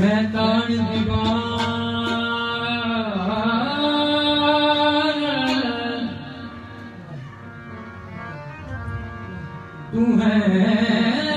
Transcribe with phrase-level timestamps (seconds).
[0.00, 0.76] ਮੈਂ ਤਾਣ
[9.92, 11.31] ਤੂੰ ਹੈ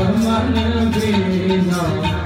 [0.00, 2.19] Ramana Vena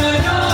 [0.00, 0.53] good old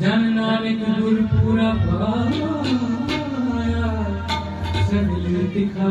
[0.00, 3.84] जन नानक गुरपुरा पाया
[4.88, 5.90] सगली दिखा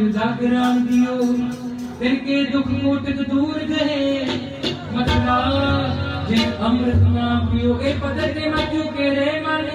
[0.00, 1.16] ਮਾਰ ਜਾਗਰਾਂ ਦਿਓ
[1.98, 4.24] ਫਿਰ ਕੇ ਦੁੱਖ ਮੋਟਕ ਦੂਰ ਗਏ
[4.92, 5.36] ਮਤਨਾ
[6.28, 9.68] ਜੇ ਅੰਮ੍ਰਿਤ ਨਾ ਪੀਓ ਇਹ ਪਦਰ ਤੇ ਮਾ ਕਿਉ ਕਰੇ ਮਨ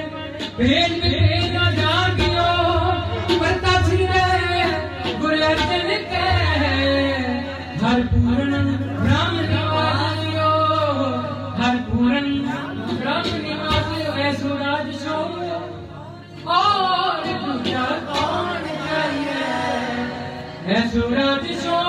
[0.57, 4.63] ਭੇਦ ਭੇਦ ਨਾ ਜਾਗਿਓ ਪਰਤਾ ਛਿਰੇ
[5.19, 7.23] ਗੁਰ ਅਰਜਨ ਕਹੇ
[7.77, 8.86] ਹਰ ਪੂਰਨ
[20.67, 21.86] Es una visión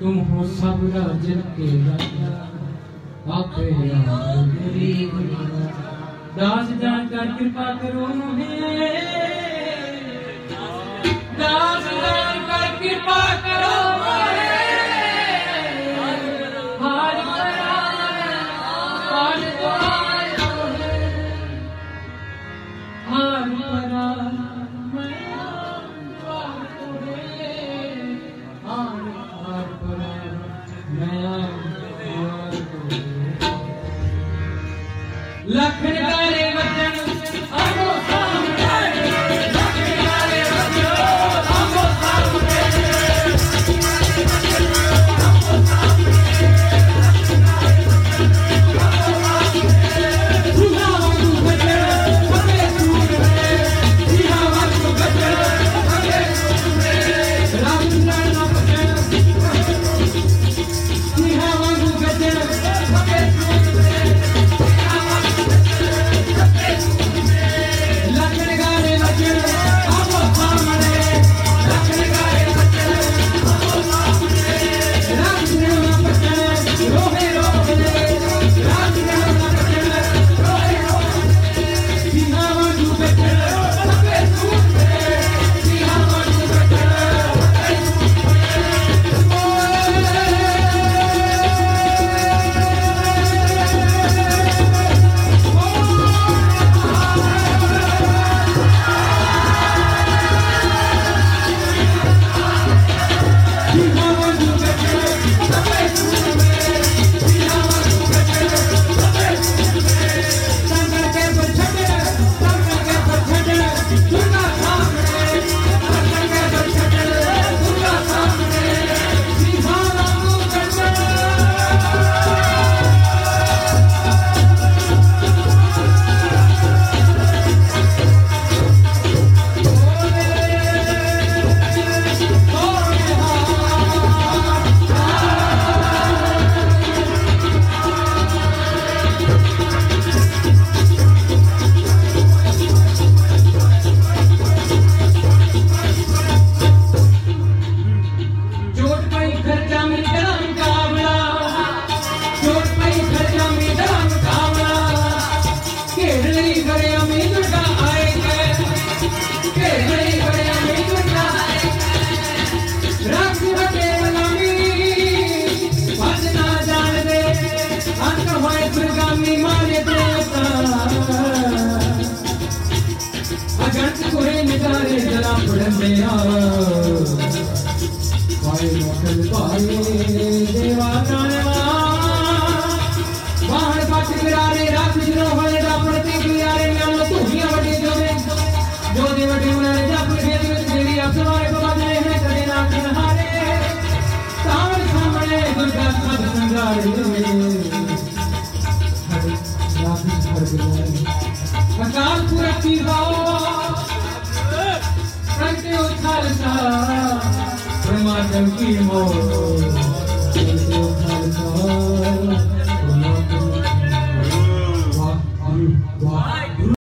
[0.00, 1.26] तुम हो सब राज
[1.56, 1.68] के
[3.36, 3.70] आपे
[6.36, 8.06] दास जानकर कृपा करो
[11.40, 14.29] दास जानकर कृपा करो